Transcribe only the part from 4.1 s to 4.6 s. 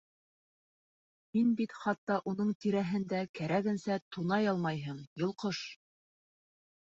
тунай